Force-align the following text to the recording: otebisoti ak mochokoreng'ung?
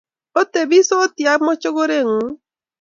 otebisoti 0.41 1.23
ak 1.33 1.39
mochokoreng'ung? 1.45 2.35